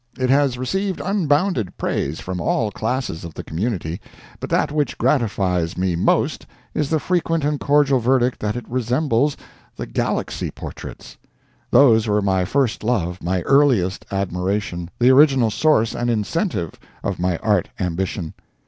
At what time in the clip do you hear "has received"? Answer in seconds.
0.31-0.99